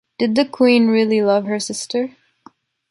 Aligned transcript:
Did 0.17 0.33
the 0.33 0.45
Queen 0.45 0.87
really 0.87 1.21
love 1.21 1.45
her 1.45 1.59
sister? 1.59 2.15